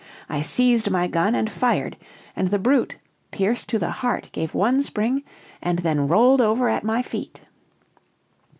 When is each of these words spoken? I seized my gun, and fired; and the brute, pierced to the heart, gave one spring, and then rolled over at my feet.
I 0.29 0.41
seized 0.41 0.89
my 0.89 1.05
gun, 1.05 1.35
and 1.35 1.47
fired; 1.47 1.95
and 2.35 2.47
the 2.49 2.57
brute, 2.57 2.97
pierced 3.29 3.69
to 3.69 3.77
the 3.77 3.91
heart, 3.91 4.31
gave 4.31 4.55
one 4.55 4.81
spring, 4.81 5.21
and 5.61 5.77
then 5.77 6.07
rolled 6.07 6.41
over 6.41 6.69
at 6.69 6.83
my 6.83 7.03
feet. 7.03 7.41